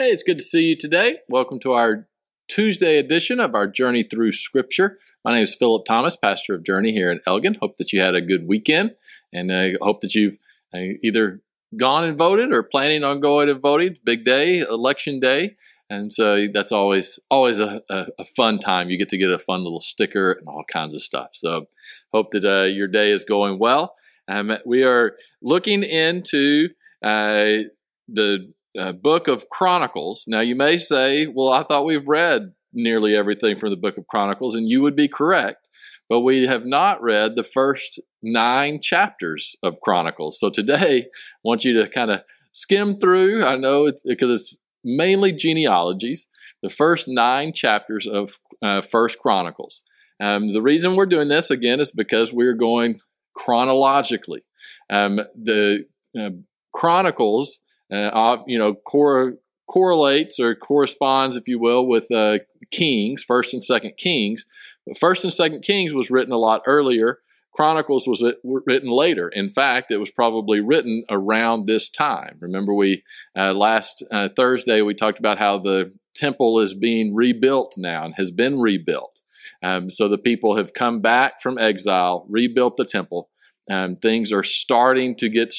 Hey, 0.00 0.12
it's 0.12 0.22
good 0.22 0.38
to 0.38 0.44
see 0.44 0.64
you 0.64 0.76
today. 0.78 1.18
Welcome 1.28 1.60
to 1.60 1.72
our 1.72 2.08
Tuesday 2.48 2.96
edition 2.96 3.38
of 3.38 3.54
our 3.54 3.66
Journey 3.66 4.02
Through 4.02 4.32
Scripture. 4.32 4.98
My 5.26 5.34
name 5.34 5.42
is 5.42 5.54
Philip 5.54 5.84
Thomas, 5.84 6.16
pastor 6.16 6.54
of 6.54 6.64
Journey 6.64 6.92
here 6.92 7.12
in 7.12 7.20
Elgin. 7.26 7.58
Hope 7.60 7.76
that 7.76 7.92
you 7.92 8.00
had 8.00 8.14
a 8.14 8.22
good 8.22 8.48
weekend 8.48 8.94
and 9.30 9.52
I 9.52 9.74
uh, 9.74 9.76
hope 9.82 10.00
that 10.00 10.14
you've 10.14 10.38
uh, 10.72 10.96
either 11.02 11.42
gone 11.76 12.04
and 12.04 12.16
voted 12.16 12.50
or 12.50 12.62
planning 12.62 13.04
on 13.04 13.20
going 13.20 13.50
and 13.50 13.60
voting. 13.60 13.98
Big 14.02 14.24
day, 14.24 14.60
election 14.60 15.20
day. 15.20 15.56
And 15.90 16.10
so 16.10 16.46
that's 16.46 16.72
always 16.72 17.20
always 17.28 17.60
a, 17.60 17.82
a, 17.90 18.06
a, 18.20 18.24
fun 18.24 18.58
time. 18.58 18.88
You 18.88 18.96
get 18.96 19.10
to 19.10 19.18
get 19.18 19.30
a 19.30 19.38
fun 19.38 19.64
little 19.64 19.82
sticker 19.82 20.32
and 20.32 20.48
all 20.48 20.64
kinds 20.72 20.94
of 20.94 21.02
stuff. 21.02 21.32
So 21.34 21.66
hope 22.10 22.30
that 22.30 22.46
uh, 22.46 22.68
your 22.68 22.88
day 22.88 23.10
is 23.10 23.24
going 23.24 23.58
well. 23.58 23.96
Um, 24.28 24.50
we 24.64 24.82
are 24.82 25.18
looking 25.42 25.82
into 25.82 26.70
uh, 27.02 27.68
the 28.08 28.50
uh, 28.78 28.92
book 28.92 29.28
of 29.28 29.48
Chronicles. 29.48 30.24
Now, 30.26 30.40
you 30.40 30.54
may 30.54 30.76
say, 30.76 31.26
well, 31.26 31.50
I 31.52 31.62
thought 31.62 31.84
we've 31.84 32.06
read 32.06 32.52
nearly 32.72 33.16
everything 33.16 33.56
from 33.56 33.70
the 33.70 33.76
book 33.76 33.98
of 33.98 34.06
Chronicles, 34.06 34.54
and 34.54 34.68
you 34.68 34.82
would 34.82 34.96
be 34.96 35.08
correct. 35.08 35.68
But 36.08 36.20
we 36.20 36.46
have 36.46 36.64
not 36.64 37.02
read 37.02 37.36
the 37.36 37.44
first 37.44 38.00
nine 38.22 38.80
chapters 38.80 39.56
of 39.62 39.80
Chronicles. 39.80 40.38
So 40.40 40.50
today, 40.50 41.06
I 41.06 41.08
want 41.44 41.64
you 41.64 41.72
to 41.74 41.88
kind 41.88 42.10
of 42.10 42.22
skim 42.52 42.98
through. 42.98 43.44
I 43.44 43.56
know 43.56 43.86
it's 43.86 44.02
because 44.02 44.30
it's 44.30 44.58
mainly 44.84 45.32
genealogies, 45.32 46.28
the 46.62 46.68
first 46.68 47.06
nine 47.06 47.52
chapters 47.52 48.06
of 48.06 48.38
uh, 48.62 48.80
First 48.80 49.18
Chronicles. 49.18 49.84
Um, 50.20 50.52
the 50.52 50.62
reason 50.62 50.96
we're 50.96 51.06
doing 51.06 51.28
this 51.28 51.50
again 51.50 51.80
is 51.80 51.92
because 51.92 52.32
we're 52.32 52.54
going 52.54 52.98
chronologically. 53.34 54.42
Um, 54.90 55.20
the 55.40 55.86
uh, 56.18 56.30
Chronicles 56.74 57.62
uh, 57.92 58.38
you 58.46 58.58
know, 58.58 58.74
cor- 58.74 59.34
correlates 59.68 60.38
or 60.40 60.54
corresponds, 60.54 61.36
if 61.36 61.46
you 61.46 61.58
will, 61.58 61.86
with 61.86 62.10
uh, 62.10 62.38
Kings, 62.70 63.22
First 63.22 63.54
and 63.54 63.62
Second 63.62 63.92
Kings. 63.96 64.44
But 64.86 64.98
First 64.98 65.24
and 65.24 65.32
Second 65.32 65.62
Kings 65.62 65.94
was 65.94 66.10
written 66.10 66.32
a 66.32 66.38
lot 66.38 66.62
earlier. 66.66 67.18
Chronicles 67.52 68.06
was 68.06 68.24
written 68.44 68.90
later. 68.90 69.28
In 69.28 69.50
fact, 69.50 69.90
it 69.90 69.98
was 69.98 70.10
probably 70.10 70.60
written 70.60 71.04
around 71.10 71.66
this 71.66 71.88
time. 71.88 72.38
Remember, 72.40 72.72
we 72.72 73.02
uh, 73.36 73.52
last 73.52 74.04
uh, 74.10 74.28
Thursday 74.34 74.82
we 74.82 74.94
talked 74.94 75.18
about 75.18 75.38
how 75.38 75.58
the 75.58 75.92
temple 76.14 76.60
is 76.60 76.74
being 76.74 77.14
rebuilt 77.14 77.74
now 77.76 78.04
and 78.04 78.14
has 78.16 78.30
been 78.30 78.60
rebuilt. 78.60 79.20
Um, 79.62 79.90
so 79.90 80.08
the 80.08 80.18
people 80.18 80.56
have 80.56 80.74
come 80.74 81.00
back 81.00 81.40
from 81.40 81.58
exile, 81.58 82.26
rebuilt 82.28 82.76
the 82.76 82.84
temple, 82.84 83.28
um, 83.70 83.96
things 83.96 84.32
are 84.32 84.42
starting 84.42 85.16
to 85.16 85.28
get 85.28 85.54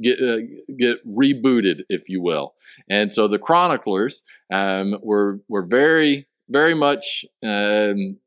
get 0.00 0.20
uh, 0.20 0.38
get 0.78 1.06
rebooted, 1.06 1.82
if 1.88 2.08
you 2.08 2.22
will. 2.22 2.54
And 2.88 3.12
so 3.12 3.26
the 3.26 3.38
chroniclers 3.38 4.22
um, 4.52 4.94
were 5.02 5.40
were 5.48 5.66
very 5.66 6.28
very 6.48 6.74
much 6.74 7.24
um, 7.42 8.18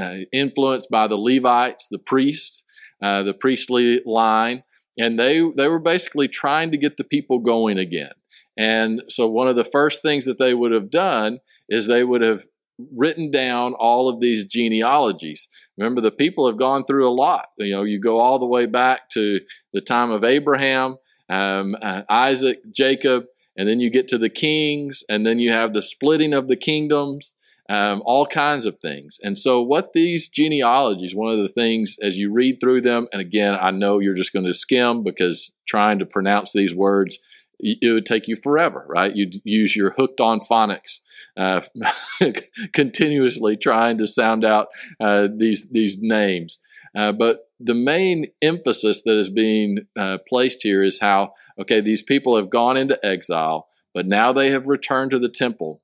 uh, 0.00 0.18
influenced 0.32 0.90
by 0.90 1.08
the 1.08 1.16
Levites, 1.16 1.88
the 1.90 1.98
priests, 1.98 2.64
uh, 3.02 3.24
the 3.24 3.34
priestly 3.34 4.00
line, 4.06 4.62
and 4.96 5.18
they 5.18 5.42
they 5.56 5.68
were 5.68 5.80
basically 5.80 6.28
trying 6.28 6.70
to 6.70 6.78
get 6.78 6.96
the 6.96 7.04
people 7.04 7.40
going 7.40 7.78
again. 7.78 8.12
And 8.56 9.02
so 9.08 9.28
one 9.28 9.48
of 9.48 9.56
the 9.56 9.64
first 9.64 10.02
things 10.02 10.24
that 10.24 10.38
they 10.38 10.54
would 10.54 10.72
have 10.72 10.90
done 10.90 11.38
is 11.68 11.86
they 11.86 12.04
would 12.04 12.22
have 12.22 12.46
written 12.94 13.30
down 13.30 13.74
all 13.74 14.08
of 14.08 14.20
these 14.20 14.44
genealogies. 14.44 15.48
Remember, 15.76 16.00
the 16.00 16.10
people 16.10 16.46
have 16.46 16.58
gone 16.58 16.84
through 16.84 17.08
a 17.08 17.10
lot. 17.10 17.48
You 17.58 17.72
know, 17.72 17.82
you 17.82 18.00
go 18.00 18.18
all 18.18 18.38
the 18.38 18.46
way 18.46 18.66
back 18.66 19.10
to 19.10 19.40
the 19.72 19.80
time 19.80 20.10
of 20.10 20.24
Abraham, 20.24 20.96
um, 21.28 21.76
uh, 21.80 22.02
Isaac, 22.08 22.60
Jacob, 22.72 23.24
and 23.56 23.68
then 23.68 23.80
you 23.80 23.90
get 23.90 24.08
to 24.08 24.18
the 24.18 24.30
kings, 24.30 25.02
and 25.08 25.26
then 25.26 25.38
you 25.38 25.50
have 25.50 25.74
the 25.74 25.82
splitting 25.82 26.32
of 26.32 26.46
the 26.46 26.56
kingdoms, 26.56 27.34
um, 27.68 28.02
all 28.06 28.24
kinds 28.24 28.66
of 28.66 28.78
things. 28.78 29.18
And 29.22 29.36
so, 29.36 29.60
what 29.60 29.92
these 29.92 30.28
genealogies, 30.28 31.14
one 31.14 31.32
of 31.32 31.38
the 31.38 31.48
things 31.48 31.96
as 32.00 32.16
you 32.16 32.32
read 32.32 32.60
through 32.60 32.82
them, 32.82 33.08
and 33.12 33.20
again, 33.20 33.58
I 33.60 33.72
know 33.72 33.98
you're 33.98 34.14
just 34.14 34.32
going 34.32 34.46
to 34.46 34.54
skim 34.54 35.02
because 35.02 35.52
trying 35.66 35.98
to 35.98 36.06
pronounce 36.06 36.52
these 36.52 36.74
words 36.74 37.18
it 37.60 37.92
would 37.92 38.06
take 38.06 38.28
you 38.28 38.36
forever, 38.36 38.84
right? 38.88 39.14
You'd 39.14 39.40
use 39.44 39.74
your 39.74 39.90
hooked 39.90 40.20
on 40.20 40.40
phonics, 40.40 41.00
uh, 41.36 41.60
continuously 42.72 43.56
trying 43.56 43.98
to 43.98 44.06
sound 44.06 44.44
out 44.44 44.68
uh, 45.00 45.28
these 45.34 45.68
these 45.70 45.98
names. 46.00 46.60
Uh, 46.94 47.12
but 47.12 47.48
the 47.60 47.74
main 47.74 48.26
emphasis 48.40 49.02
that 49.02 49.16
is 49.16 49.30
being 49.30 49.86
uh, 49.98 50.18
placed 50.28 50.62
here 50.62 50.82
is 50.82 51.00
how 51.00 51.34
okay 51.58 51.80
these 51.80 52.02
people 52.02 52.36
have 52.36 52.50
gone 52.50 52.76
into 52.76 52.98
exile, 53.04 53.68
but 53.92 54.06
now 54.06 54.32
they 54.32 54.50
have 54.50 54.66
returned 54.66 55.10
to 55.10 55.18
the 55.18 55.28
temple. 55.28 55.82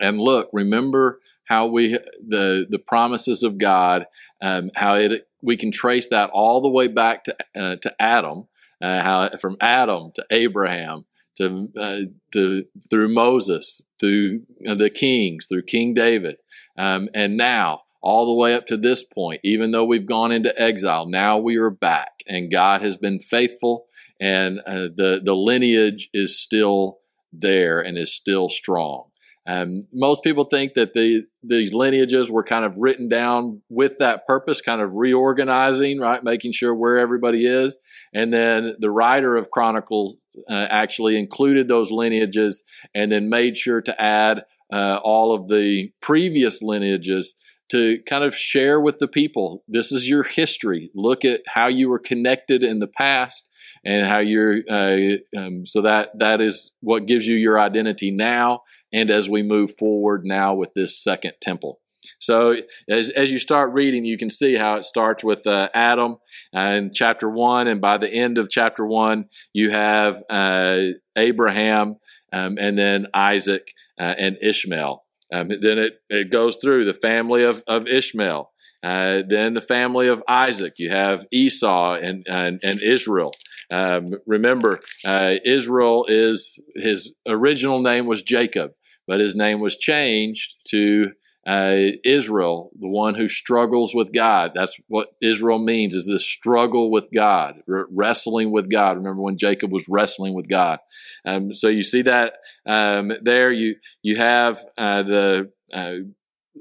And 0.00 0.20
look, 0.20 0.48
remember 0.52 1.20
how 1.44 1.66
we 1.66 1.92
the 1.92 2.66
the 2.68 2.78
promises 2.78 3.42
of 3.42 3.58
God, 3.58 4.06
um, 4.40 4.70
how 4.74 4.94
it 4.94 5.28
we 5.42 5.56
can 5.56 5.70
trace 5.70 6.08
that 6.08 6.30
all 6.30 6.60
the 6.60 6.70
way 6.70 6.88
back 6.88 7.24
to 7.24 7.36
uh, 7.56 7.76
to 7.76 7.94
Adam 8.00 8.48
uh, 8.82 9.02
how 9.02 9.28
from 9.40 9.56
Adam 9.60 10.12
to 10.14 10.24
Abraham 10.30 11.04
to, 11.36 11.68
uh, 11.78 12.00
to 12.32 12.64
through 12.90 13.08
Moses, 13.08 13.82
through 14.00 14.42
the 14.60 14.90
kings, 14.90 15.46
through 15.46 15.62
King 15.62 15.94
David, 15.94 16.36
um, 16.76 17.08
and 17.14 17.36
now 17.36 17.82
all 18.02 18.26
the 18.26 18.34
way 18.34 18.54
up 18.54 18.66
to 18.66 18.76
this 18.76 19.04
point. 19.04 19.40
Even 19.44 19.70
though 19.70 19.84
we've 19.84 20.06
gone 20.06 20.32
into 20.32 20.60
exile, 20.60 21.06
now 21.06 21.38
we 21.38 21.56
are 21.56 21.70
back, 21.70 22.12
and 22.28 22.50
God 22.50 22.82
has 22.82 22.96
been 22.96 23.20
faithful, 23.20 23.86
and 24.20 24.60
uh, 24.66 24.88
the 24.94 25.20
the 25.24 25.34
lineage 25.34 26.08
is 26.12 26.40
still 26.40 26.98
there 27.32 27.80
and 27.80 27.98
is 27.98 28.14
still 28.14 28.48
strong. 28.48 29.07
Um, 29.48 29.88
most 29.94 30.22
people 30.22 30.44
think 30.44 30.74
that 30.74 30.92
the 30.92 31.22
these 31.42 31.72
lineages 31.72 32.30
were 32.30 32.44
kind 32.44 32.66
of 32.66 32.76
written 32.76 33.08
down 33.08 33.62
with 33.70 33.96
that 33.98 34.26
purpose, 34.26 34.60
kind 34.60 34.82
of 34.82 34.94
reorganizing, 34.94 36.00
right, 36.00 36.22
making 36.22 36.52
sure 36.52 36.74
where 36.74 36.98
everybody 36.98 37.46
is. 37.46 37.78
And 38.12 38.30
then 38.30 38.74
the 38.78 38.90
writer 38.90 39.36
of 39.36 39.50
Chronicles 39.50 40.18
uh, 40.50 40.66
actually 40.68 41.18
included 41.18 41.66
those 41.66 41.90
lineages, 41.90 42.62
and 42.94 43.10
then 43.10 43.30
made 43.30 43.56
sure 43.56 43.80
to 43.80 44.00
add 44.00 44.44
uh, 44.70 45.00
all 45.02 45.34
of 45.34 45.48
the 45.48 45.92
previous 46.02 46.60
lineages 46.60 47.34
to 47.70 48.00
kind 48.06 48.24
of 48.24 48.34
share 48.34 48.80
with 48.80 48.98
the 48.98 49.08
people. 49.08 49.64
This 49.66 49.92
is 49.92 50.10
your 50.10 50.24
history. 50.24 50.90
Look 50.94 51.24
at 51.24 51.40
how 51.46 51.68
you 51.68 51.88
were 51.88 51.98
connected 51.98 52.62
in 52.62 52.80
the 52.80 52.86
past, 52.86 53.48
and 53.82 54.06
how 54.06 54.18
you're. 54.18 54.58
Uh, 54.68 55.16
um, 55.34 55.64
so 55.64 55.80
that 55.80 56.18
that 56.18 56.42
is 56.42 56.72
what 56.80 57.06
gives 57.06 57.26
you 57.26 57.36
your 57.36 57.58
identity 57.58 58.10
now 58.10 58.60
and 58.92 59.10
as 59.10 59.28
we 59.28 59.42
move 59.42 59.76
forward 59.78 60.22
now 60.24 60.54
with 60.54 60.74
this 60.74 61.02
second 61.02 61.34
temple. 61.40 61.80
So 62.18 62.56
as, 62.88 63.10
as 63.10 63.30
you 63.30 63.38
start 63.38 63.72
reading, 63.72 64.04
you 64.04 64.18
can 64.18 64.30
see 64.30 64.56
how 64.56 64.76
it 64.76 64.84
starts 64.84 65.22
with 65.22 65.46
uh, 65.46 65.68
Adam 65.74 66.16
in 66.52 66.90
chapter 66.92 67.28
one, 67.28 67.68
and 67.68 67.80
by 67.80 67.98
the 67.98 68.12
end 68.12 68.38
of 68.38 68.50
chapter 68.50 68.84
one, 68.84 69.28
you 69.52 69.70
have 69.70 70.22
uh, 70.28 70.78
Abraham 71.16 71.96
um, 72.32 72.58
and 72.58 72.76
then 72.76 73.06
Isaac 73.14 73.72
uh, 74.00 74.14
and 74.18 74.36
Ishmael. 74.40 75.04
Um, 75.32 75.48
then 75.48 75.78
it, 75.78 76.00
it 76.08 76.30
goes 76.30 76.56
through 76.56 76.86
the 76.86 76.94
family 76.94 77.44
of, 77.44 77.62
of 77.66 77.86
Ishmael. 77.86 78.50
Uh, 78.82 79.22
then 79.26 79.54
the 79.54 79.60
family 79.60 80.08
of 80.08 80.22
Isaac. 80.28 80.74
You 80.78 80.90
have 80.90 81.26
Esau 81.32 81.94
and, 81.94 82.24
and, 82.28 82.60
and 82.62 82.82
Israel. 82.82 83.32
Um, 83.70 84.14
remember, 84.26 84.78
uh, 85.04 85.34
Israel 85.44 86.06
is 86.08 86.62
his 86.74 87.14
original 87.26 87.80
name 87.82 88.06
was 88.06 88.22
Jacob 88.22 88.72
but 89.08 89.20
his 89.20 89.34
name 89.34 89.58
was 89.58 89.76
changed 89.76 90.56
to 90.68 91.10
uh, 91.46 91.76
Israel, 92.04 92.70
the 92.78 92.88
one 92.88 93.14
who 93.14 93.26
struggles 93.26 93.94
with 93.94 94.12
God. 94.12 94.52
That's 94.54 94.76
what 94.86 95.08
Israel 95.22 95.58
means: 95.58 95.94
is 95.94 96.06
this 96.06 96.26
struggle 96.26 96.90
with 96.92 97.08
God, 97.12 97.62
wrestling 97.66 98.52
with 98.52 98.70
God. 98.70 98.98
Remember 98.98 99.22
when 99.22 99.38
Jacob 99.38 99.72
was 99.72 99.88
wrestling 99.88 100.34
with 100.34 100.46
God? 100.46 100.78
Um, 101.24 101.54
so 101.54 101.68
you 101.68 101.82
see 101.82 102.02
that 102.02 102.34
um, 102.66 103.12
there. 103.22 103.50
You 103.50 103.76
you 104.02 104.16
have 104.16 104.62
uh, 104.76 105.02
the 105.04 105.50
uh, 105.72 105.94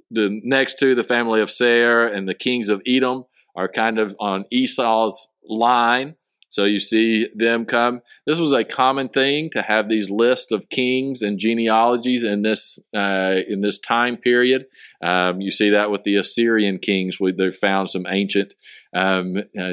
the 0.10 0.40
next 0.44 0.80
to 0.80 0.96
the 0.96 1.04
family 1.04 1.42
of 1.42 1.52
Seir 1.52 2.08
and 2.08 2.28
the 2.28 2.34
kings 2.34 2.70
of 2.70 2.82
Edom 2.88 3.26
are 3.58 3.68
kind 3.68 4.00
of 4.00 4.16
on 4.22 4.46
Esau's 4.54 5.28
line. 5.50 6.16
So 6.50 6.64
you 6.64 6.80
see 6.80 7.28
them 7.36 7.66
come. 7.66 8.02
This 8.26 8.40
was 8.40 8.54
a 8.54 8.64
common 8.64 9.10
thing 9.10 9.50
to 9.52 9.62
have 9.62 9.90
these 9.90 10.10
lists 10.10 10.52
of 10.52 10.70
kings 10.70 11.22
and 11.22 11.38
genealogies 11.38 12.24
in 12.24 12.42
this 12.42 12.80
uh, 12.96 13.42
in 13.48 13.62
this 13.62 13.80
time 13.80 14.18
period. 14.18 14.66
Um, 15.02 15.42
you 15.42 15.52
see 15.52 15.70
that 15.72 15.92
with 15.92 16.04
the 16.04 16.16
Assyrian 16.16 16.80
kings. 16.80 17.20
We, 17.20 17.34
they 17.34 17.52
found 17.52 17.90
some 17.90 18.06
ancient 18.08 18.56
um, 18.96 19.38
uh, 19.60 19.72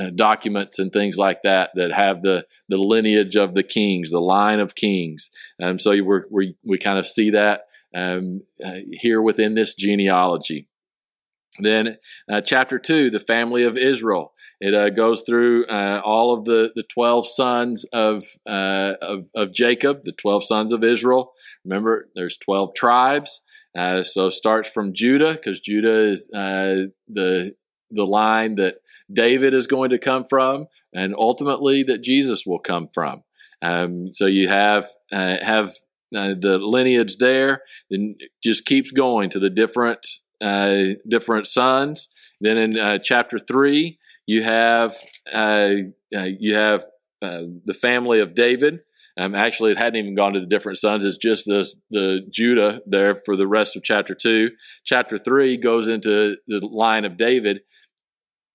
uh, 0.00 0.10
documents 0.14 0.78
and 0.78 0.92
things 0.92 1.18
like 1.18 1.42
that 1.42 1.70
that 1.74 1.92
have 1.92 2.22
the 2.22 2.46
the 2.68 2.78
lineage 2.78 3.36
of 3.36 3.54
the 3.54 3.62
kings, 3.64 4.10
the 4.10 4.20
line 4.20 4.60
of 4.60 4.74
kings. 4.74 5.30
Um, 5.62 5.78
so 5.78 6.02
we're, 6.02 6.24
we 6.30 6.56
we 6.64 6.78
kind 6.78 6.98
of 6.98 7.06
see 7.06 7.30
that 7.30 7.66
um, 7.94 8.42
uh, 8.64 8.78
here 8.92 9.20
within 9.20 9.54
this 9.54 9.74
genealogy. 9.74 10.68
Then, 11.58 11.98
uh, 12.30 12.40
chapter 12.40 12.78
two, 12.78 13.10
the 13.10 13.20
family 13.20 13.64
of 13.64 13.76
Israel 13.76 14.31
It 14.64 14.74
uh, 14.74 14.90
goes 14.90 15.22
through 15.22 15.66
uh, 15.66 16.00
all 16.04 16.32
of 16.32 16.44
the, 16.44 16.70
the 16.76 16.84
12 16.84 17.26
sons 17.26 17.84
of, 17.92 18.24
uh, 18.48 18.92
of, 19.02 19.24
of, 19.34 19.52
Jacob, 19.52 20.04
the 20.04 20.12
12 20.12 20.44
sons 20.44 20.72
of 20.72 20.84
Israel. 20.84 21.32
Remember, 21.64 22.08
there's 22.14 22.36
12 22.36 22.72
tribes. 22.76 23.40
Uh, 23.76 24.04
so 24.04 24.30
starts 24.30 24.68
from 24.68 24.94
Judah 24.94 25.32
because 25.32 25.60
Judah 25.60 26.04
is 26.08 26.30
uh, 26.32 26.92
the, 27.08 27.56
the 27.90 28.06
line 28.06 28.54
that 28.54 28.76
David 29.12 29.52
is 29.52 29.66
going 29.66 29.90
to 29.90 29.98
come 29.98 30.24
from 30.30 30.66
and 30.94 31.12
ultimately 31.18 31.82
that 31.82 32.04
Jesus 32.04 32.46
will 32.46 32.60
come 32.60 32.88
from. 32.94 33.24
Um, 33.62 34.12
so 34.12 34.26
you 34.26 34.46
have, 34.46 34.86
uh, 35.10 35.38
have 35.42 35.72
the 36.12 36.60
lineage 36.62 37.16
there, 37.16 37.62
then 37.90 38.14
just 38.44 38.64
keeps 38.64 38.92
going 38.92 39.28
to 39.30 39.40
the 39.40 39.50
different, 39.50 40.06
different 41.08 41.48
sons. 41.48 42.06
Then 42.40 42.58
in 42.58 43.00
chapter 43.02 43.40
3, 43.40 43.98
you 44.26 44.42
have 44.42 44.96
uh, 45.32 45.70
uh, 46.14 46.28
you 46.38 46.54
have 46.54 46.82
uh, 47.20 47.42
the 47.64 47.74
family 47.74 48.20
of 48.20 48.34
David. 48.34 48.80
Um, 49.18 49.34
actually, 49.34 49.72
it 49.72 49.76
hadn't 49.76 50.00
even 50.00 50.14
gone 50.14 50.32
to 50.32 50.40
the 50.40 50.46
different 50.46 50.78
sons. 50.78 51.04
It's 51.04 51.18
just 51.18 51.44
the 51.44 51.68
the 51.90 52.20
Judah 52.30 52.80
there 52.86 53.16
for 53.24 53.36
the 53.36 53.46
rest 53.46 53.76
of 53.76 53.82
chapter 53.82 54.14
two. 54.14 54.50
Chapter 54.84 55.18
three 55.18 55.56
goes 55.56 55.88
into 55.88 56.36
the 56.46 56.60
line 56.66 57.04
of 57.04 57.16
David. 57.16 57.60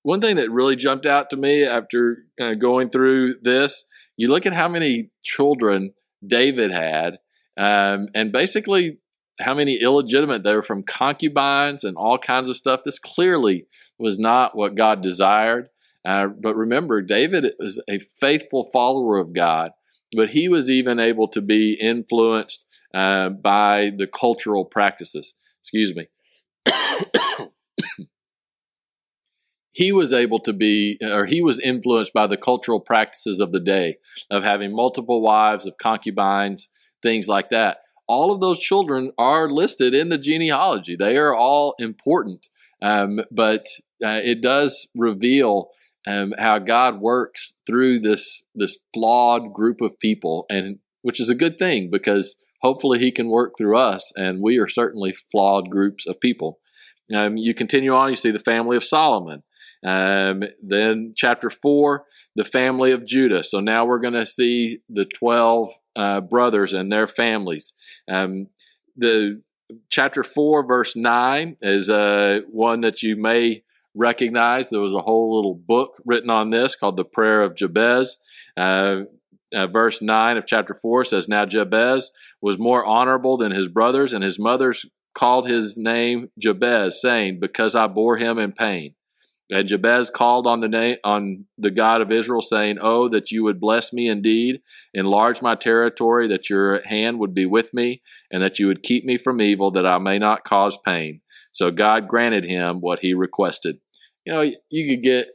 One 0.04 0.22
thing 0.22 0.38
that 0.38 0.50
really 0.50 0.76
jumped 0.76 1.06
out 1.06 1.30
to 1.32 1.38
me 1.38 1.64
after 1.64 2.20
uh, 2.40 2.54
going 2.54 2.90
through 2.90 3.36
this, 3.42 3.84
you 4.16 4.30
look 4.30 4.46
at 4.46 4.54
how 4.54 4.70
many 4.70 5.12
children 5.24 5.94
David 6.26 6.72
had, 6.72 7.20
um, 7.58 8.08
and 8.16 8.32
basically 8.32 9.00
how 9.40 9.54
many 9.54 9.76
illegitimate 9.80 10.44
they 10.44 10.56
were 10.56 10.64
from 10.64 10.84
concubines 10.84 11.84
and 11.84 11.96
all 11.98 12.18
kinds 12.18 12.50
of 12.50 12.58
stuff. 12.58 12.82
This 12.84 13.00
clearly 13.00 13.68
was 14.00 14.20
not 14.20 14.56
what 14.56 14.76
God 14.76 15.02
desired. 15.02 15.70
Uh, 16.06 16.28
but 16.28 16.56
remember, 16.56 17.02
David 17.02 17.46
is 17.60 17.82
a 17.90 18.00
faithful 18.20 18.70
follower 18.72 19.18
of 19.18 19.34
God, 19.34 19.72
but 20.16 20.30
he 20.30 20.48
was 20.48 20.70
even 20.70 21.00
able 21.00 21.28
to 21.30 21.42
be 21.42 21.74
influenced 21.74 22.66
uh, 22.94 23.30
by 23.30 23.92
the 23.96 24.08
cultural 24.08 24.64
practices. 24.66 25.34
Excuse 25.62 25.94
me. 25.96 26.08
he 29.72 29.92
was 29.92 30.14
able 30.14 30.40
to 30.40 30.54
be, 30.54 30.98
or 31.02 31.26
he 31.26 31.42
was 31.42 31.60
influenced 31.60 32.14
by 32.14 32.28
the 32.28 32.38
cultural 32.38 32.80
practices 32.80 33.42
of 33.42 33.52
the 33.52 33.60
day 33.60 33.98
of 34.32 34.44
having 34.44 34.74
multiple 34.74 35.22
wives, 35.22 35.66
of 35.66 35.78
concubines, 35.78 36.70
things 37.02 37.28
like 37.28 37.50
that 37.50 37.80
all 38.08 38.32
of 38.32 38.40
those 38.40 38.60
children 38.60 39.12
are 39.18 39.50
listed 39.50 39.94
in 39.94 40.10
the 40.10 40.18
genealogy. 40.18 40.96
They 40.96 41.18
are 41.18 41.36
all 41.36 41.76
important, 41.78 42.48
um, 42.82 43.20
but 43.32 43.66
uh, 44.04 44.22
it 44.24 44.42
does 44.42 44.88
reveal 44.96 45.70
um, 46.06 46.34
how 46.38 46.60
God 46.60 47.02
works 47.02 47.56
through 47.66 48.00
this 48.00 48.46
this 48.56 48.80
flawed 48.94 49.54
group 49.54 49.82
of 49.82 50.00
people, 50.00 50.46
and 50.50 50.80
which 51.02 51.20
is 51.20 51.30
a 51.30 51.36
good 51.36 51.58
thing 51.58 51.90
because 51.92 52.38
hopefully 52.62 53.00
He 53.00 53.12
can 53.12 53.30
work 53.30 53.54
through 53.58 53.78
us, 53.78 54.12
and 54.16 54.42
we 54.42 54.58
are 54.58 54.68
certainly 54.68 55.14
flawed 55.32 55.70
groups 55.70 56.08
of 56.08 56.20
people. 56.20 56.60
Um, 57.14 57.38
you 57.38 57.54
continue 57.54 57.94
on, 57.94 58.10
you 58.10 58.16
see 58.16 58.32
the 58.32 58.40
family 58.40 58.76
of 58.78 58.84
Solomon. 58.84 59.44
Um, 59.86 60.44
then 60.62 61.14
chapter 61.16 61.50
four, 61.50 62.06
the 62.36 62.44
family 62.46 62.92
of 62.92 63.06
Judah. 63.06 63.44
So 63.44 63.60
now 63.60 63.86
we're 63.86 64.00
going 64.00 64.14
to 64.14 64.26
see 64.26 64.80
the 64.90 65.06
12 65.06 65.70
uh, 65.96 66.22
brothers 66.22 66.74
and 66.74 66.92
their 66.92 67.08
families. 67.08 67.74
Um, 68.10 68.48
the 68.96 69.42
chapter 69.90 70.24
4, 70.24 70.68
verse 70.68 70.96
9 70.96 71.58
is 71.62 71.90
uh, 71.90 72.42
one 72.50 72.82
that 72.82 73.02
you 73.02 73.16
may 73.16 73.64
recognize. 73.96 74.70
There 74.70 74.82
was 74.82 74.94
a 74.94 75.02
whole 75.02 75.36
little 75.36 75.56
book 75.56 76.02
written 76.06 76.30
on 76.30 76.50
this 76.50 76.76
called 76.76 76.98
the 76.98 77.06
Prayer 77.06 77.42
of 77.42 77.56
Jabez. 77.56 78.18
Uh, 78.56 79.02
uh, 79.54 79.68
verse 79.68 80.02
9 80.02 80.38
of 80.38 80.46
chapter 80.46 80.74
4 80.74 81.06
says, 81.06 81.28
Now 81.28 81.46
Jabez 81.46 82.12
was 82.42 82.60
more 82.60 82.86
honorable 82.86 83.38
than 83.38 83.52
his 83.52 83.68
brothers, 83.68 84.14
and 84.14 84.24
his 84.24 84.38
mothers 84.38 84.86
called 85.16 85.48
his 85.48 85.78
name 85.78 86.30
Jabez, 86.38 87.02
saying, 87.02 87.40
Because 87.40 87.76
I 87.76 87.88
bore 87.88 88.18
him 88.18 88.38
in 88.38 88.52
pain. 88.52 88.96
And 89.50 89.68
Jabez 89.68 90.10
called 90.10 90.46
on 90.46 90.60
the 90.60 90.68
name 90.68 90.98
on 91.06 91.46
the 91.58 91.72
God 91.72 92.02
of 92.02 92.12
Israel, 92.12 92.42
saying, 92.42 92.80
"Oh, 92.82 93.08
that 93.08 93.32
you 93.32 93.44
would 93.44 93.62
bless 93.62 93.94
me 93.94 94.10
indeed, 94.10 94.62
enlarge 94.94 95.42
my 95.42 95.56
territory, 95.56 96.28
that 96.28 96.50
your 96.50 96.86
hand 96.86 97.20
would 97.20 97.34
be 97.34 97.46
with 97.46 97.74
me, 97.74 98.02
and 98.30 98.44
that 98.44 98.60
you 98.60 98.68
would 98.68 98.84
keep 98.84 99.06
me 99.06 99.18
from 99.18 99.40
evil, 99.40 99.72
that 99.72 99.86
I 99.86 100.00
may 100.00 100.20
not 100.20 100.44
cause 100.44 100.78
pain." 100.86 101.22
So 101.58 101.72
God 101.72 102.08
granted 102.08 102.46
him 102.46 102.82
what 102.82 103.00
he 103.00 103.16
requested. 103.16 103.80
You 104.26 104.34
know, 104.34 104.52
you 104.70 104.96
could 104.96 105.02
get. 105.02 105.30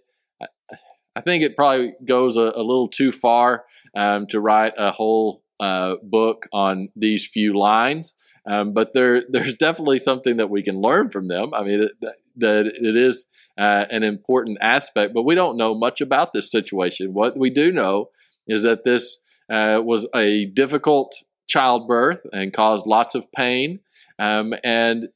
I 1.16 1.20
think 1.20 1.42
it 1.42 1.56
probably 1.56 1.94
goes 2.04 2.36
a, 2.36 2.52
a 2.54 2.62
little 2.62 2.86
too 2.86 3.10
far 3.10 3.64
um, 3.96 4.28
to 4.28 4.38
write 4.38 4.74
a 4.78 4.92
whole 4.92 5.42
uh, 5.58 5.96
book 6.00 6.46
on 6.52 6.90
these 6.94 7.26
few 7.26 7.58
lines, 7.58 8.14
um, 8.46 8.72
but 8.72 8.92
there, 8.94 9.24
there's 9.28 9.56
definitely 9.56 9.98
something 9.98 10.36
that 10.36 10.48
we 10.48 10.62
can 10.62 10.80
learn 10.80 11.10
from 11.10 11.26
them. 11.26 11.52
I 11.52 11.64
mean, 11.64 11.88
that, 12.00 12.14
that 12.36 12.66
it 12.66 12.96
is 12.96 13.26
uh, 13.58 13.86
an 13.90 14.04
important 14.04 14.58
aspect, 14.60 15.12
but 15.12 15.24
we 15.24 15.34
don't 15.34 15.56
know 15.56 15.74
much 15.74 16.00
about 16.00 16.32
this 16.32 16.50
situation. 16.50 17.14
What 17.14 17.36
we 17.36 17.50
do 17.50 17.72
know 17.72 18.10
is 18.46 18.62
that 18.62 18.84
this 18.84 19.18
uh, 19.50 19.82
was 19.84 20.08
a 20.14 20.46
difficult 20.46 21.14
childbirth 21.48 22.22
and 22.32 22.52
caused 22.52 22.86
lots 22.86 23.16
of 23.16 23.30
pain. 23.32 23.80
Um, 24.18 24.54
and 24.64 25.08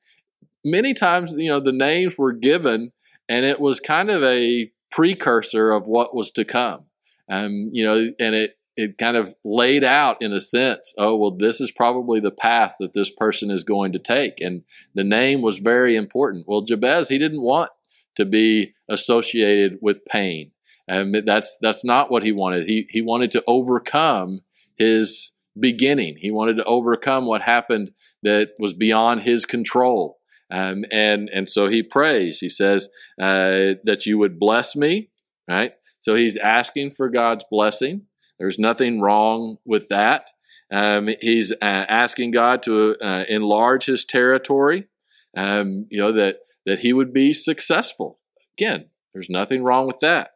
many 0.66 0.92
times, 0.92 1.34
you 1.38 1.48
know, 1.48 1.60
the 1.60 1.72
names 1.72 2.18
were 2.18 2.32
given, 2.32 2.92
and 3.28 3.46
it 3.46 3.60
was 3.60 3.80
kind 3.80 4.10
of 4.10 4.22
a 4.22 4.70
precursor 4.90 5.70
of 5.70 5.86
what 5.86 6.14
was 6.14 6.30
to 6.32 6.44
come. 6.44 6.84
Um, 7.30 7.68
you 7.72 7.84
know, 7.84 8.10
and 8.20 8.34
it 8.34 8.58
it 8.76 8.98
kind 8.98 9.16
of 9.16 9.34
laid 9.42 9.82
out 9.82 10.20
in 10.20 10.34
a 10.34 10.40
sense, 10.40 10.92
oh, 10.98 11.16
well, 11.16 11.30
this 11.30 11.62
is 11.62 11.72
probably 11.72 12.20
the 12.20 12.30
path 12.30 12.74
that 12.78 12.92
this 12.92 13.10
person 13.10 13.50
is 13.50 13.64
going 13.64 13.92
to 13.92 13.98
take. 13.98 14.38
And 14.42 14.64
the 14.94 15.02
name 15.02 15.40
was 15.40 15.60
very 15.60 15.96
important. 15.96 16.44
Well, 16.46 16.60
Jabez, 16.60 17.08
he 17.08 17.18
didn't 17.18 17.42
want 17.42 17.70
to 18.16 18.26
be 18.26 18.74
associated 18.86 19.78
with 19.80 20.04
pain. 20.04 20.50
And 20.86 21.14
that's 21.26 21.56
that's 21.60 21.84
not 21.84 22.10
what 22.10 22.22
he 22.22 22.32
wanted. 22.32 22.68
He 22.68 22.86
he 22.90 23.00
wanted 23.00 23.30
to 23.32 23.42
overcome 23.46 24.40
his 24.76 25.32
beginning. 25.58 26.16
He 26.18 26.30
wanted 26.30 26.58
to 26.58 26.64
overcome 26.64 27.26
what 27.26 27.40
happened 27.40 27.92
that 28.22 28.50
was 28.58 28.74
beyond 28.74 29.22
his 29.22 29.46
control. 29.46 30.18
Um, 30.50 30.84
and 30.92 31.28
and 31.32 31.50
so 31.50 31.66
he 31.68 31.82
prays. 31.82 32.38
He 32.38 32.48
says 32.48 32.88
uh, 33.20 33.74
that 33.84 34.06
you 34.06 34.18
would 34.18 34.38
bless 34.38 34.76
me. 34.76 35.10
Right. 35.48 35.72
So 36.00 36.14
he's 36.14 36.36
asking 36.36 36.92
for 36.92 37.08
God's 37.08 37.44
blessing. 37.50 38.02
There's 38.38 38.58
nothing 38.58 39.00
wrong 39.00 39.58
with 39.64 39.88
that. 39.88 40.30
Um, 40.72 41.08
he's 41.20 41.52
uh, 41.52 41.56
asking 41.62 42.32
God 42.32 42.62
to 42.64 42.96
uh, 43.00 43.24
enlarge 43.28 43.86
his 43.86 44.04
territory. 44.04 44.88
Um, 45.36 45.86
you 45.90 46.00
know 46.00 46.12
that 46.12 46.38
that 46.64 46.80
he 46.80 46.92
would 46.92 47.12
be 47.12 47.32
successful. 47.32 48.18
Again, 48.58 48.90
there's 49.12 49.30
nothing 49.30 49.62
wrong 49.62 49.86
with 49.86 50.00
that. 50.00 50.30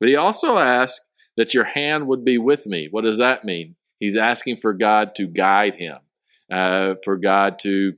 But 0.00 0.08
he 0.08 0.16
also 0.16 0.58
asks 0.58 1.04
that 1.36 1.54
your 1.54 1.64
hand 1.64 2.06
would 2.08 2.24
be 2.24 2.38
with 2.38 2.66
me. 2.66 2.88
What 2.90 3.04
does 3.04 3.18
that 3.18 3.44
mean? 3.44 3.76
He's 3.98 4.16
asking 4.16 4.58
for 4.58 4.72
God 4.72 5.14
to 5.16 5.26
guide 5.26 5.76
him, 5.76 5.98
uh, 6.50 6.94
for 7.04 7.16
God 7.16 7.58
to 7.60 7.94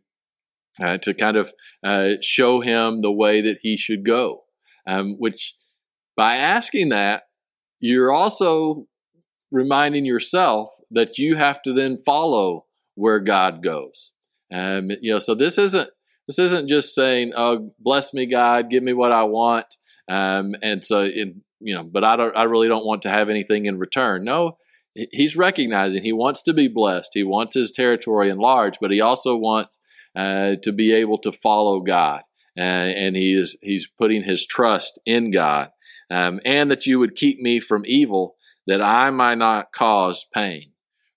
uh, 0.81 0.99
to 0.99 1.15
kind 1.15 1.37
of 1.37 1.53
uh, 1.85 2.15
show 2.21 2.61
him 2.61 3.01
the 3.01 3.13
way 3.13 3.41
that 3.41 3.59
he 3.63 3.77
should 3.77 4.05
go. 4.05 4.45
Um, 4.87 5.17
which, 5.19 5.57
by 6.17 6.37
asking 6.37 6.91
that, 6.91 7.25
you're 7.81 8.13
also 8.13 8.87
reminding 9.51 10.05
yourself 10.05 10.71
that 10.91 11.19
you 11.19 11.37
have 11.37 11.63
to 11.63 11.73
then 11.73 11.99
follow 12.05 12.67
where 12.95 13.21
God 13.21 13.63
goes. 13.63 14.13
Um, 14.53 14.91
you 15.01 15.13
know, 15.13 15.19
so 15.19 15.35
this 15.35 15.59
isn't 15.59 15.91
this 16.29 16.39
isn't 16.39 16.69
just 16.69 16.95
saying, 16.95 17.33
"Oh, 17.37 17.71
bless 17.79 18.13
me, 18.13 18.27
God, 18.27 18.71
give 18.71 18.83
me 18.83 18.93
what 18.93 19.13
I 19.13 19.25
want," 19.25 19.67
um, 20.09 20.55
and 20.63 20.85
so 20.85 21.05
in, 21.05 21.43
you 21.61 21.75
know, 21.75 21.83
but 21.83 22.05
I 22.05 22.17
don't, 22.17 22.37
I 22.37 22.45
really 22.45 22.69
don't 22.69 22.87
want 22.87 23.03
to 23.03 23.11
have 23.11 23.29
anything 23.29 23.67
in 23.67 23.79
return. 23.79 24.25
No, 24.25 24.59
he's 24.95 25.37
recognizing 25.37 26.03
he 26.03 26.13
wants 26.13 26.43
to 26.45 26.55
be 26.55 26.69
blessed. 26.69 27.11
He 27.15 27.25
wants 27.25 27.55
his 27.55 27.71
territory 27.71 28.29
enlarged, 28.29 28.79
but 28.81 28.91
he 28.91 29.01
also 29.01 29.37
wants 29.37 29.81
uh, 30.17 30.57
to 30.63 30.73
be 30.73 30.93
able 30.93 31.19
to 31.19 31.33
follow 31.33 31.81
God, 31.81 32.23
uh, 32.57 32.61
and 32.61 33.17
he 33.17 33.33
is 33.33 33.59
he's 33.63 33.87
putting 33.87 34.23
his 34.23 34.47
trust 34.47 34.99
in 35.05 35.31
God, 35.31 35.71
um, 36.11 36.41
and 36.45 36.71
that 36.71 36.87
you 36.87 36.99
would 36.99 37.15
keep 37.15 37.41
me 37.41 37.61
from 37.61 37.83
evil, 37.87 38.37
that 38.67 38.81
I 38.81 39.11
might 39.11 39.39
not 39.39 39.73
cause 39.73 40.27
pain. 40.35 40.73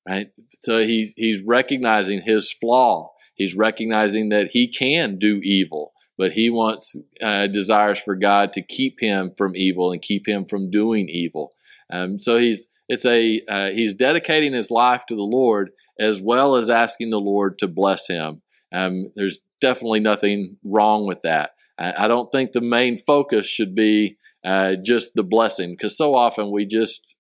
Right. 0.08 0.32
So 0.62 0.79
he's 0.79 1.13
he's 1.15 1.44
recognizing 1.44 2.22
his 2.22 2.51
flaw 2.51 3.12
He's 3.39 3.56
recognizing 3.56 4.29
that 4.29 4.50
he 4.51 4.68
can 4.68 5.18
do 5.18 5.39
evil, 5.41 5.94
but 6.18 6.34
he 6.34 6.50
wants, 6.50 7.00
uh, 7.24 7.48
desires 7.48 7.98
for 7.98 8.15
God 8.15 8.51
to 8.53 8.62
keep 8.62 9.00
him 9.00 9.32
from 9.38 9.56
evil 9.56 9.94
and 9.94 10.01
keep 10.01 10.27
him 10.27 10.44
from 10.44 10.70
doing 10.70 11.08
evil. 11.08 11.53
Um, 11.89 12.20
so 12.20 12.38
he's, 12.38 12.68
it's 12.89 13.06
a, 13.06 13.41
uh, 13.48 13.70
he's 13.70 13.94
dedicating 13.94 14.51
his 14.51 14.70
life 14.70 15.06
to 15.06 15.15
the 15.15 15.22
Lord 15.22 15.72
as 15.98 16.22
well 16.22 16.58
as 16.58 16.70
asking 16.70 17.12
the 17.12 17.20
Lord 17.20 17.58
to 17.60 17.68
bless 17.68 18.10
him. 18.10 18.41
Um, 18.71 19.11
there's 19.15 19.41
definitely 19.61 19.99
nothing 19.99 20.57
wrong 20.65 21.07
with 21.07 21.21
that. 21.23 21.51
I, 21.77 22.05
I 22.05 22.07
don't 22.07 22.31
think 22.31 22.51
the 22.51 22.61
main 22.61 22.97
focus 22.97 23.47
should 23.47 23.75
be 23.75 24.17
uh, 24.43 24.75
just 24.83 25.15
the 25.15 25.23
blessing, 25.23 25.71
because 25.71 25.97
so 25.97 26.15
often 26.15 26.51
we 26.51 26.65
just 26.65 27.17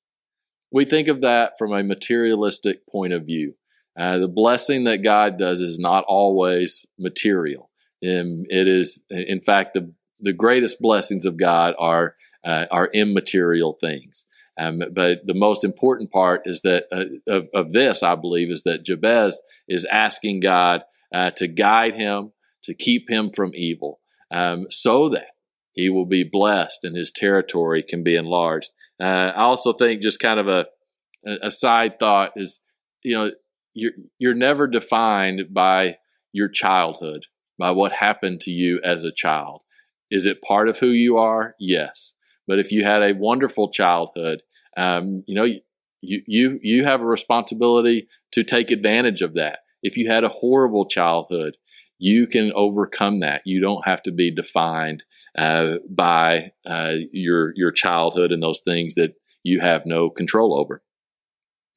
we 0.71 0.85
think 0.85 1.07
of 1.07 1.21
that 1.21 1.53
from 1.57 1.73
a 1.73 1.83
materialistic 1.83 2.87
point 2.87 3.13
of 3.13 3.25
view. 3.25 3.55
Uh, 3.97 4.19
the 4.19 4.27
blessing 4.27 4.85
that 4.85 5.03
God 5.03 5.37
does 5.37 5.59
is 5.59 5.79
not 5.79 6.05
always 6.07 6.85
material. 6.97 7.69
Um, 8.03 8.45
it 8.49 8.67
is, 8.67 9.03
in 9.09 9.41
fact, 9.41 9.73
the 9.73 9.93
the 10.21 10.33
greatest 10.33 10.79
blessings 10.79 11.25
of 11.25 11.37
God 11.37 11.75
are 11.77 12.15
uh, 12.45 12.65
are 12.71 12.89
immaterial 12.93 13.77
things. 13.81 14.25
Um, 14.57 14.81
but 14.93 15.25
the 15.25 15.33
most 15.33 15.63
important 15.63 16.11
part 16.11 16.41
is 16.45 16.61
that 16.63 16.85
uh, 16.91 17.33
of, 17.33 17.47
of, 17.53 17.71
this, 17.71 18.03
I 18.03 18.15
believe, 18.15 18.51
is 18.51 18.63
that 18.63 18.83
Jabez 18.83 19.41
is 19.69 19.85
asking 19.85 20.41
God 20.41 20.81
uh, 21.13 21.31
to 21.31 21.47
guide 21.47 21.95
him, 21.95 22.31
to 22.63 22.73
keep 22.73 23.09
him 23.09 23.29
from 23.29 23.51
evil, 23.53 23.99
um, 24.31 24.67
so 24.69 25.09
that 25.09 25.31
he 25.71 25.89
will 25.89 26.05
be 26.05 26.23
blessed 26.23 26.83
and 26.83 26.95
his 26.95 27.11
territory 27.11 27.83
can 27.83 28.03
be 28.03 28.15
enlarged. 28.15 28.71
Uh, 29.01 29.31
I 29.35 29.43
also 29.43 29.73
think, 29.73 30.01
just 30.01 30.19
kind 30.19 30.39
of 30.39 30.47
a, 30.47 30.65
a 31.41 31.51
side 31.51 31.99
thought, 31.99 32.33
is 32.35 32.59
you 33.03 33.15
know 33.15 33.31
you're 33.73 33.93
you're 34.17 34.33
never 34.35 34.67
defined 34.67 35.53
by 35.53 35.97
your 36.31 36.49
childhood, 36.49 37.25
by 37.57 37.71
what 37.71 37.93
happened 37.93 38.41
to 38.41 38.51
you 38.51 38.79
as 38.83 39.03
a 39.03 39.11
child. 39.11 39.63
Is 40.11 40.25
it 40.25 40.41
part 40.41 40.69
of 40.69 40.79
who 40.79 40.89
you 40.89 41.17
are? 41.17 41.55
Yes. 41.59 42.13
But 42.47 42.59
if 42.59 42.71
you 42.71 42.83
had 42.83 43.03
a 43.03 43.13
wonderful 43.13 43.69
childhood, 43.69 44.41
um, 44.75 45.23
you 45.27 45.35
know, 45.35 45.43
you, 45.43 45.61
you, 46.25 46.59
you 46.63 46.83
have 46.83 47.01
a 47.01 47.05
responsibility 47.05 48.07
to 48.31 48.43
take 48.43 48.71
advantage 48.71 49.21
of 49.21 49.35
that. 49.35 49.59
If 49.81 49.97
you 49.97 50.09
had 50.09 50.23
a 50.23 50.29
horrible 50.29 50.85
childhood, 50.87 51.57
you 51.97 52.27
can 52.27 52.51
overcome 52.55 53.19
that. 53.19 53.41
You 53.45 53.61
don't 53.61 53.85
have 53.85 54.01
to 54.03 54.11
be 54.11 54.31
defined 54.31 55.03
uh, 55.37 55.75
by 55.89 56.51
uh, 56.65 56.95
your 57.11 57.53
your 57.55 57.71
childhood 57.71 58.31
and 58.31 58.41
those 58.41 58.61
things 58.61 58.95
that 58.95 59.15
you 59.43 59.59
have 59.59 59.85
no 59.85 60.09
control 60.09 60.57
over. 60.57 60.81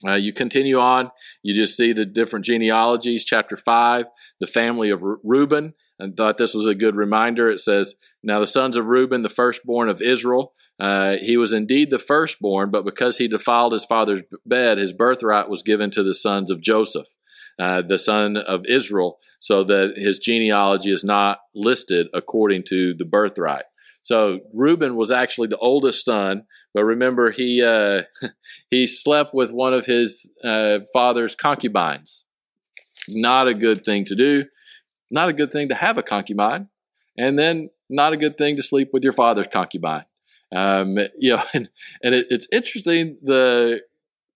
Uh, 0.07 0.15
you 0.15 0.33
continue 0.33 0.79
on, 0.79 1.11
you 1.43 1.55
just 1.55 1.77
see 1.77 1.93
the 1.93 2.05
different 2.05 2.45
genealogies. 2.45 3.25
Chapter 3.25 3.57
5, 3.57 4.07
the 4.41 4.47
family 4.47 4.91
of 4.91 5.03
Reuben. 5.23 5.75
I 6.01 6.09
thought 6.17 6.39
this 6.39 6.55
was 6.55 6.67
a 6.67 6.75
good 6.75 6.97
reminder. 6.97 7.51
It 7.51 7.61
says, 7.61 7.95
Now 8.23 8.41
the 8.41 8.47
sons 8.49 8.77
of 8.77 8.87
Reuben, 8.87 9.23
the 9.23 9.29
firstborn 9.29 9.89
of 9.89 10.03
Israel, 10.03 10.55
uh, 10.81 11.17
he 11.21 11.37
was 11.37 11.53
indeed 11.53 11.91
the 11.91 11.99
firstborn, 11.99 12.71
but 12.71 12.85
because 12.85 13.19
he 13.19 13.29
defiled 13.29 13.73
his 13.73 13.85
father's 13.85 14.23
bed, 14.45 14.79
his 14.79 14.93
birthright 14.93 15.49
was 15.49 15.63
given 15.63 15.91
to 15.93 16.03
the 16.03 16.15
sons 16.15 16.51
of 16.51 16.61
Joseph, 16.61 17.07
uh, 17.63 17.83
the 17.83 17.99
son 17.99 18.37
of 18.37 18.63
Israel, 18.67 19.19
so 19.39 19.63
that 19.65 19.95
his 19.97 20.19
genealogy 20.19 20.91
is 20.91 21.05
not 21.05 21.39
listed 21.55 22.09
according 22.13 22.65
to 22.65 22.95
the 22.95 23.05
birthright. 23.05 23.65
So 24.03 24.41
Reuben 24.53 24.97
was 24.97 25.13
actually 25.13 25.47
the 25.47 25.59
oldest 25.59 26.05
son, 26.05 26.47
but 26.75 26.85
remember 26.85 27.31
he 27.31 27.63
uh, 27.63 28.03
he 28.71 28.87
slept 28.87 29.33
with 29.33 29.53
one 29.53 29.75
of 29.75 29.87
his 29.87 30.33
uh, 30.43 30.81
father's 30.93 31.37
concubines. 31.37 32.25
Not 33.09 33.47
a 33.47 33.55
good 33.55 33.85
thing 33.85 34.05
to 34.07 34.17
do. 34.17 34.47
Not 35.11 35.29
a 35.29 35.33
good 35.33 35.53
thing 35.53 35.69
to 35.69 35.75
have 35.75 35.99
a 35.99 36.03
concubine, 36.03 36.69
and 37.17 37.39
then 37.39 37.71
not 37.89 38.13
a 38.13 38.17
good 38.17 38.37
thing 38.37 38.57
to 38.57 38.63
sleep 38.63 38.89
with 38.93 39.05
your 39.05 39.13
father's 39.13 39.49
concubine. 39.53 40.05
Um, 40.51 40.99
you 41.19 41.37
know, 41.37 41.43
and, 41.55 41.69
and 42.03 42.15
it, 42.15 42.27
it's 42.31 42.49
interesting. 42.51 43.19
The 43.23 43.83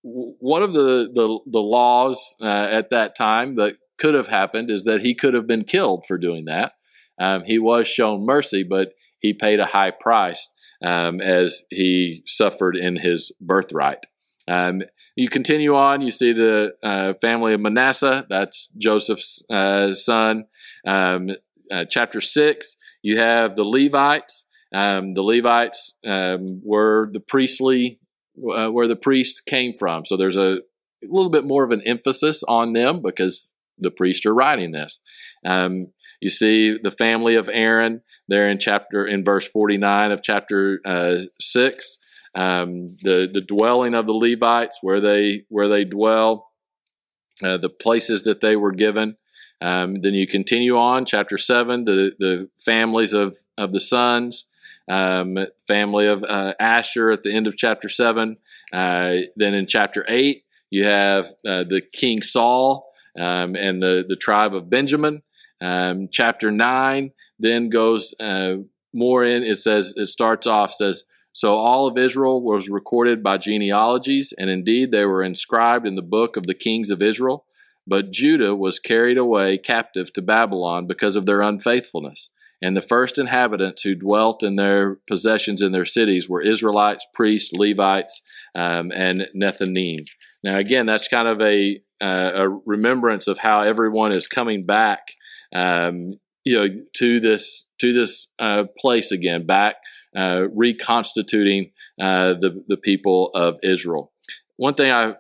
one 0.07 0.63
of 0.63 0.73
the 0.73 1.11
the, 1.13 1.41
the 1.47 1.61
laws 1.61 2.37
uh, 2.41 2.47
at 2.47 2.91
that 2.91 3.17
time 3.17 3.57
that 3.57 3.77
could 3.99 4.15
have 4.15 4.29
happened 4.29 4.71
is 4.71 4.85
that 4.85 5.01
he 5.01 5.15
could 5.15 5.35
have 5.35 5.47
been 5.47 5.65
killed 5.65 6.05
for 6.07 6.19
doing 6.19 6.45
that. 6.45 6.73
Um, 7.19 7.45
he 7.45 7.59
was 7.59 7.89
shown 7.89 8.25
mercy, 8.25 8.63
but 8.63 8.93
he 9.19 9.33
paid 9.33 9.59
a 9.59 9.67
high 9.67 9.91
price 9.91 10.53
um, 10.83 11.21
as 11.21 11.65
he 11.71 12.23
suffered 12.27 12.77
in 12.77 12.97
his 12.97 13.33
birthright. 13.41 14.05
Um, 14.47 14.83
you 15.17 15.29
continue 15.29 15.75
on, 15.75 16.03
you 16.03 16.11
see 16.11 16.33
the 16.33 16.75
uh, 16.83 17.15
family 17.21 17.55
of 17.55 17.61
Manasseh, 17.61 18.27
that's 18.29 18.69
Joseph's 18.77 19.43
uh, 19.51 19.95
son. 19.95 20.45
Um, 20.87 21.31
uh, 21.71 21.87
chapter 21.89 22.21
6, 22.21 22.77
you 23.03 23.17
have 23.17 23.57
the 23.57 23.65
Levites. 23.65 24.45
Um, 24.75 25.13
the 25.13 25.23
Levites 25.23 25.95
um, 26.07 26.61
were 26.63 27.09
the 27.11 27.21
priestly, 27.21 27.99
uh, 28.55 28.69
where 28.69 28.89
the 28.89 28.97
priest 28.97 29.47
came 29.47 29.75
from. 29.75 30.05
So 30.05 30.17
there's 30.17 30.37
a, 30.37 30.59
a, 30.59 31.09
little 31.09 31.31
bit 31.31 31.45
more 31.45 31.65
of 31.65 31.71
an 31.71 31.83
emphasis 31.87 32.43
on 32.47 32.73
them 32.73 33.01
because 33.03 33.53
the 33.79 33.91
priests 33.91 34.27
are 34.27 34.35
writing 34.35 34.73
this. 34.73 35.01
Um, 35.45 35.89
you 36.21 36.29
see 36.31 36.79
the 36.83 36.91
family 36.91 37.35
of 37.35 37.51
Aaron 37.53 38.03
there 38.29 38.49
in 38.49 38.59
chapter 38.59 39.07
in 39.07 39.25
verse 39.25 39.47
49 39.47 40.13
of 40.13 40.23
chapter 40.23 40.81
uh, 40.85 41.19
6 41.41 41.99
um, 42.35 42.97
the 43.03 43.29
the 43.33 43.41
dwelling 43.41 43.95
of 43.95 44.07
the 44.07 44.13
Levites 44.13 44.79
where 44.83 45.01
they 45.01 45.45
where 45.49 45.69
they 45.69 45.85
dwell 45.85 46.51
uh, 47.43 47.57
the 47.59 47.69
places 47.69 48.23
that 48.25 48.41
they 48.41 48.57
were 48.57 48.73
given 48.73 49.17
um, 49.61 50.01
then 50.01 50.15
you 50.15 50.27
continue 50.27 50.77
on 50.77 51.05
chapter 51.05 51.39
7 51.39 51.85
the 51.85 52.13
the 52.19 52.49
families 52.59 53.13
of 53.13 53.37
of 53.59 53.73
the 53.73 53.81
sons 53.81 54.47
um, 54.89 55.39
family 55.67 56.07
of 56.07 56.25
uh, 56.25 56.55
Asher 56.61 57.11
at 57.11 57.23
the 57.23 57.35
end 57.35 57.47
of 57.47 57.57
chapter 57.57 57.89
7 57.89 58.37
uh, 58.73 59.17
then 59.37 59.55
in 59.55 59.67
chapter 59.67 60.05
8 60.09 60.45
you 60.71 60.85
have 60.85 61.27
uh, 61.47 61.65
the 61.65 61.83
king 61.93 62.23
Saul 62.23 62.89
um, 63.19 63.55
and 63.57 63.83
the 63.83 64.05
the 64.07 64.17
tribe 64.17 64.55
of 64.55 64.71
Benjamin 64.71 65.23
um, 65.61 66.09
chapter 66.11 66.51
9 66.51 67.13
then 67.39 67.69
goes 67.69 68.15
uh, 68.21 68.57
more 68.97 69.25
in, 69.25 69.43
it 69.43 69.59
says, 69.59 69.95
it 69.97 70.09
starts 70.09 70.47
off, 70.47 70.73
says, 70.73 71.05
so 71.33 71.55
all 71.55 71.87
of 71.87 71.99
Israel 71.99 72.43
was 72.43 72.71
recorded 72.71 73.23
by 73.23 73.37
genealogies, 73.37 74.33
and 74.39 74.49
indeed 74.49 74.91
they 74.91 75.05
were 75.05 75.23
inscribed 75.23 75.87
in 75.87 75.95
the 75.95 76.03
book 76.03 76.37
of 76.37 76.47
the 76.47 76.55
kings 76.55 76.91
of 76.91 77.03
Israel. 77.03 77.45
But 77.87 78.11
Judah 78.11 78.55
was 78.55 78.79
carried 78.79 79.19
away 79.19 79.59
captive 79.59 80.13
to 80.15 80.23
Babylon 80.23 80.87
because 80.87 81.15
of 81.15 81.27
their 81.27 81.43
unfaithfulness. 81.43 82.31
And 82.63 82.77
the 82.77 82.83
first 82.83 83.19
inhabitants 83.19 83.83
who 83.83 83.95
dwelt 83.95 84.43
in 84.43 84.57
their 84.57 84.97
possessions 85.07 85.61
in 85.61 85.73
their 85.73 85.85
cities 85.85 86.29
were 86.29 86.41
Israelites, 86.41 87.07
priests, 87.13 87.53
Levites, 87.53 88.23
um, 88.55 88.91
and 88.95 89.29
Nethinim. 89.37 90.07
Now, 90.43 90.57
again, 90.57 90.87
that's 90.87 91.09
kind 91.09 91.29
of 91.29 91.41
a, 91.41 91.83
uh, 92.01 92.33
a 92.35 92.49
remembrance 92.65 93.27
of 93.27 93.39
how 93.39 93.61
everyone 93.61 94.13
is 94.13 94.27
coming 94.27 94.65
back 94.65 95.13
um, 95.55 96.19
you 96.47 96.57
know 96.57 96.81
to 96.95 97.21
this 97.21 97.67
to 97.79 97.93
this 97.93 98.29
uh, 98.39 98.65
place 98.79 99.13
again, 99.13 99.45
back 99.45 99.77
uh, 100.17 100.45
reconstituting 100.55 101.73
uh, 102.01 102.35
the 102.35 102.65
the 102.69 102.77
people 102.77 103.31
of 103.35 103.59
Israel. 103.63 104.13
One 104.57 104.75
thing 104.75 104.91
I 104.91 105.17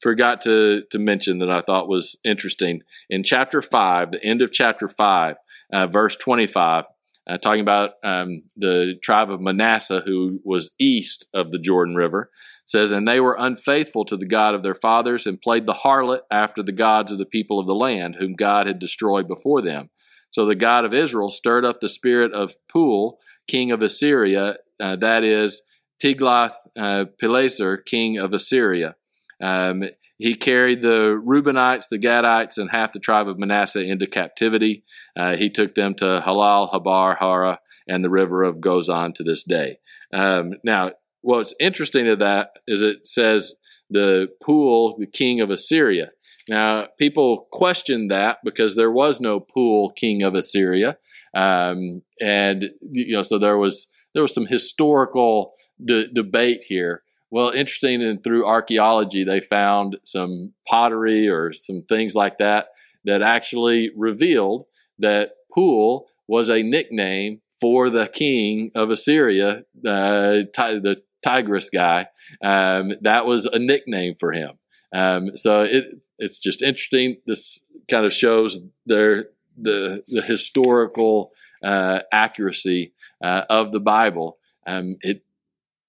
forgot 0.00 0.40
to 0.42 0.82
to 0.90 0.98
mention 0.98 1.38
that 1.38 1.50
I 1.50 1.60
thought 1.60 1.88
was 1.88 2.16
interesting 2.24 2.82
in 3.10 3.22
chapter 3.22 3.60
five, 3.60 4.10
the 4.10 4.24
end 4.24 4.40
of 4.40 4.50
chapter 4.50 4.88
five, 4.88 5.36
uh, 5.72 5.86
verse 5.86 6.16
twenty 6.16 6.46
five. 6.46 6.84
Uh, 7.28 7.36
talking 7.36 7.60
about 7.60 7.94
um, 8.04 8.44
the 8.56 8.94
tribe 9.02 9.32
of 9.32 9.40
Manasseh, 9.40 10.02
who 10.06 10.38
was 10.44 10.70
east 10.78 11.26
of 11.34 11.50
the 11.50 11.58
Jordan 11.58 11.96
River, 11.96 12.30
says, 12.66 12.92
And 12.92 13.08
they 13.08 13.18
were 13.18 13.36
unfaithful 13.36 14.04
to 14.04 14.16
the 14.16 14.26
God 14.26 14.54
of 14.54 14.62
their 14.62 14.74
fathers 14.74 15.26
and 15.26 15.40
played 15.40 15.66
the 15.66 15.72
harlot 15.72 16.20
after 16.30 16.62
the 16.62 16.70
gods 16.72 17.10
of 17.10 17.18
the 17.18 17.26
people 17.26 17.58
of 17.58 17.66
the 17.66 17.74
land, 17.74 18.16
whom 18.16 18.34
God 18.34 18.66
had 18.66 18.78
destroyed 18.78 19.26
before 19.26 19.60
them. 19.60 19.90
So 20.30 20.44
the 20.44 20.54
God 20.54 20.84
of 20.84 20.92
Israel 20.92 21.30
stirred 21.30 21.64
up 21.64 21.80
the 21.80 21.88
spirit 21.88 22.32
of 22.32 22.54
Pul, 22.68 23.18
king 23.48 23.70
of 23.70 23.82
Assyria, 23.82 24.58
uh, 24.78 24.96
that 24.96 25.24
is 25.24 25.62
Tiglath 26.02 26.54
uh, 26.76 27.06
Pileser, 27.20 27.78
king 27.84 28.18
of 28.18 28.34
Assyria. 28.34 28.96
Um, 29.40 29.84
he 30.18 30.34
carried 30.34 30.82
the 30.82 31.20
Reubenites, 31.24 31.88
the 31.90 31.98
Gadites, 31.98 32.56
and 32.58 32.70
half 32.70 32.92
the 32.92 33.00
tribe 33.00 33.28
of 33.28 33.38
Manasseh 33.38 33.82
into 33.82 34.06
captivity. 34.06 34.84
Uh, 35.16 35.36
he 35.36 35.50
took 35.50 35.74
them 35.74 35.94
to 35.96 36.20
Halah, 36.20 36.70
Habor, 36.72 37.16
Hara, 37.18 37.60
and 37.86 38.04
the 38.04 38.10
river 38.10 38.42
of 38.42 38.56
Gozan 38.56 39.14
to 39.14 39.22
this 39.22 39.44
day. 39.44 39.78
Um, 40.12 40.54
now, 40.64 40.92
what's 41.20 41.54
interesting 41.60 42.06
to 42.06 42.16
that 42.16 42.50
is 42.66 42.82
it 42.82 43.06
says 43.06 43.54
the 43.90 44.28
Pul, 44.42 44.96
the 44.98 45.06
king 45.06 45.40
of 45.40 45.50
Assyria. 45.50 46.10
Now, 46.48 46.86
people 46.98 47.48
question 47.52 48.08
that 48.08 48.38
because 48.44 48.76
there 48.76 48.90
was 48.90 49.20
no 49.20 49.40
Pul 49.40 49.92
king 49.92 50.22
of 50.22 50.34
Assyria, 50.34 50.98
um, 51.34 52.02
and 52.22 52.70
you 52.80 53.14
know, 53.14 53.22
so 53.22 53.38
there 53.38 53.58
was 53.58 53.88
there 54.14 54.22
was 54.22 54.34
some 54.34 54.46
historical 54.46 55.52
de- 55.84 56.08
debate 56.08 56.64
here. 56.66 57.02
Well, 57.30 57.50
interesting, 57.50 58.02
and 58.02 58.22
through 58.22 58.46
archaeology, 58.46 59.24
they 59.24 59.40
found 59.40 59.98
some 60.04 60.52
pottery 60.66 61.28
or 61.28 61.52
some 61.52 61.82
things 61.82 62.14
like 62.14 62.38
that 62.38 62.68
that 63.04 63.22
actually 63.22 63.90
revealed 63.96 64.64
that 64.98 65.32
Pul 65.52 66.08
was 66.28 66.48
a 66.48 66.62
nickname 66.62 67.40
for 67.60 67.90
the 67.90 68.06
king 68.06 68.70
of 68.74 68.90
Assyria, 68.90 69.64
uh, 69.86 70.44
the 70.54 71.02
Tigris 71.22 71.70
guy. 71.70 72.08
Um, 72.42 72.92
that 73.02 73.26
was 73.26 73.46
a 73.46 73.58
nickname 73.58 74.14
for 74.18 74.32
him. 74.32 74.58
Um, 74.94 75.36
so 75.36 75.62
it 75.62 75.84
it's 76.18 76.38
just 76.38 76.62
interesting. 76.62 77.16
This 77.26 77.62
kind 77.90 78.06
of 78.06 78.12
shows 78.12 78.58
their 78.84 79.28
the 79.56 80.02
the 80.06 80.22
historical 80.22 81.32
uh, 81.62 82.00
accuracy 82.12 82.92
uh, 83.22 83.42
of 83.48 83.72
the 83.72 83.80
Bible. 83.80 84.38
um, 84.66 84.96
it, 85.00 85.22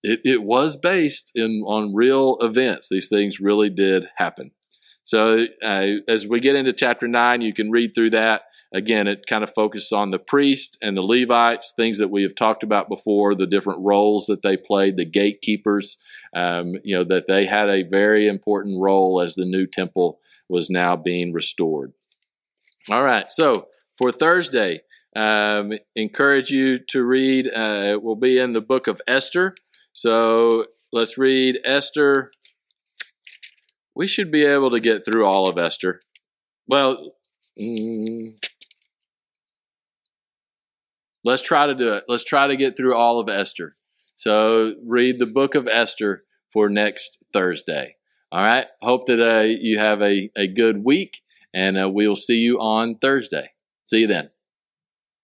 it 0.03 0.21
it 0.23 0.43
was 0.43 0.75
based 0.75 1.31
in 1.35 1.63
on 1.65 1.93
real 1.93 2.37
events. 2.41 2.87
These 2.89 3.07
things 3.07 3.39
really 3.39 3.69
did 3.69 4.07
happen. 4.17 4.51
So 5.03 5.45
uh, 5.63 5.87
as 6.07 6.27
we 6.27 6.39
get 6.41 6.55
into 6.55 6.73
chapter 6.73 7.07
nine, 7.07 7.41
you 7.41 7.53
can 7.53 7.71
read 7.71 7.93
through 7.95 8.09
that. 8.11 8.43
Again, 8.73 9.07
it 9.07 9.25
kind 9.27 9.43
of 9.43 9.53
focuses 9.53 9.93
on 9.93 10.11
the 10.11 10.19
priest 10.19 10.77
and 10.81 10.97
the 10.97 11.01
Levites, 11.01 11.73
things 11.77 11.99
that 11.99 12.09
we 12.09 12.23
have 12.23 12.35
talked 12.35 12.63
about 12.63 12.89
before, 12.89 13.33
the 13.33 13.47
different 13.47 13.79
roles 13.85 14.25
that 14.25 14.41
they 14.41 14.57
played, 14.57 14.97
the 14.97 15.05
gatekeepers. 15.05 15.97
Um, 16.35 16.73
you 16.83 16.95
know 16.95 17.05
that 17.05 17.27
they 17.27 17.45
had 17.45 17.69
a 17.69 17.83
very 17.83 18.27
important 18.27 18.81
role 18.81 19.21
as 19.21 19.35
the 19.35 19.45
new 19.45 19.65
temple 19.65 20.19
was 20.49 20.69
now 20.69 20.97
being 20.97 21.31
restored. 21.31 21.93
All 22.89 23.03
right, 23.03 23.31
so 23.31 23.67
for 23.97 24.11
Thursday, 24.11 24.81
um, 25.15 25.73
encourage 25.95 26.51
you 26.51 26.79
to 26.89 27.03
read. 27.03 27.47
Uh, 27.47 27.97
we'll 28.01 28.15
be 28.15 28.37
in 28.37 28.51
the 28.51 28.61
book 28.61 28.87
of 28.87 29.01
Esther. 29.07 29.55
So 29.97 30.65
let's 30.93 31.17
read 31.17 31.57
Esther. 31.65 32.29
We 33.95 34.05
should 34.05 34.31
be 34.31 34.45
able 34.45 34.69
to 34.69 34.79
get 34.79 35.03
through 35.03 35.25
all 35.25 35.47
of 35.47 35.57
Esther. 35.57 36.01
Well, 36.67 37.13
mm, 37.59 38.35
let's 41.23 41.41
try 41.41 41.65
to 41.65 41.73
do 41.73 41.93
it. 41.93 42.03
Let's 42.07 42.23
try 42.23 42.45
to 42.45 42.55
get 42.55 42.77
through 42.77 42.93
all 42.93 43.19
of 43.19 43.27
Esther. 43.27 43.75
So 44.15 44.75
read 44.85 45.17
the 45.17 45.25
book 45.25 45.55
of 45.55 45.67
Esther 45.67 46.25
for 46.53 46.69
next 46.69 47.17
Thursday. 47.33 47.95
All 48.31 48.43
right. 48.43 48.67
Hope 48.83 49.07
that 49.07 49.19
uh, 49.19 49.47
you 49.47 49.79
have 49.79 50.03
a, 50.03 50.29
a 50.37 50.45
good 50.45 50.85
week, 50.85 51.23
and 51.55 51.75
uh, 51.75 51.89
we 51.89 52.07
will 52.07 52.15
see 52.15 52.37
you 52.37 52.59
on 52.59 52.99
Thursday. 52.99 53.49
See 53.85 54.01
you 54.01 54.07
then. 54.07 54.29